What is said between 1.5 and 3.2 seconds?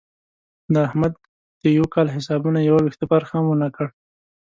د یوه کال حسابونو یو وېښته